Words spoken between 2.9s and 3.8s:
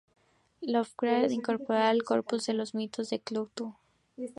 de Cthulhu.